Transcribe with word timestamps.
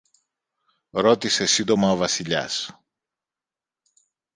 ρώτησε 0.89 1.45
σύντομα 1.45 1.91
ο 1.91 1.95
Βασιλιάς. 1.95 2.79